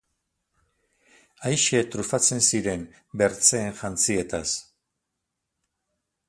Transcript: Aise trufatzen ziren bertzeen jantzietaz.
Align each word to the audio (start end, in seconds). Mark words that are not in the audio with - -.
Aise 1.49 1.81
trufatzen 1.95 2.41
ziren 2.47 2.87
bertzeen 3.23 3.69
jantzietaz. 3.83 4.49